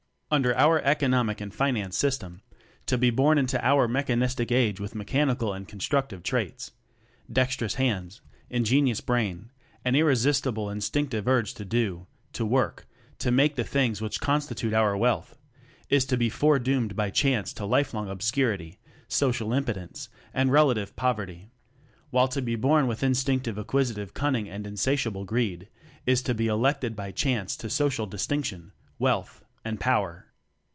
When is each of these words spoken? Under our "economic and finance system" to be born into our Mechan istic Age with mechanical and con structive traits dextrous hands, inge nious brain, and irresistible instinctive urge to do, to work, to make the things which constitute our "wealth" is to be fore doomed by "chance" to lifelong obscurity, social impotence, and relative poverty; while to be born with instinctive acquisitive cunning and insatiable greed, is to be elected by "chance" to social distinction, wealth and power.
Under 0.33 0.55
our 0.55 0.79
"economic 0.83 1.41
and 1.41 1.53
finance 1.53 1.97
system" 1.97 2.41
to 2.85 2.97
be 2.97 3.09
born 3.09 3.37
into 3.37 3.59
our 3.61 3.85
Mechan 3.85 4.23
istic 4.23 4.49
Age 4.49 4.79
with 4.79 4.95
mechanical 4.95 5.51
and 5.51 5.67
con 5.67 5.79
structive 5.81 6.23
traits 6.23 6.71
dextrous 7.29 7.73
hands, 7.73 8.21
inge 8.49 8.71
nious 8.71 9.05
brain, 9.05 9.51
and 9.83 9.93
irresistible 9.93 10.69
instinctive 10.69 11.27
urge 11.27 11.53
to 11.55 11.65
do, 11.65 12.07
to 12.31 12.45
work, 12.45 12.87
to 13.19 13.29
make 13.29 13.57
the 13.57 13.65
things 13.65 13.99
which 13.99 14.21
constitute 14.21 14.73
our 14.73 14.95
"wealth" 14.95 15.37
is 15.89 16.05
to 16.05 16.15
be 16.15 16.29
fore 16.29 16.59
doomed 16.59 16.95
by 16.95 17.09
"chance" 17.09 17.51
to 17.51 17.65
lifelong 17.65 18.07
obscurity, 18.09 18.79
social 19.09 19.51
impotence, 19.51 20.07
and 20.33 20.49
relative 20.53 20.95
poverty; 20.95 21.51
while 22.09 22.29
to 22.29 22.41
be 22.41 22.55
born 22.55 22.87
with 22.87 23.03
instinctive 23.03 23.57
acquisitive 23.59 24.13
cunning 24.13 24.47
and 24.47 24.65
insatiable 24.65 25.25
greed, 25.25 25.67
is 26.05 26.21
to 26.21 26.33
be 26.33 26.47
elected 26.47 26.95
by 26.95 27.11
"chance" 27.11 27.57
to 27.57 27.69
social 27.69 28.05
distinction, 28.07 28.71
wealth 28.97 29.43
and 29.63 29.79
power. 29.79 30.25